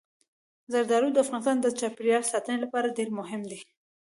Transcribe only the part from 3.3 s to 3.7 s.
دي.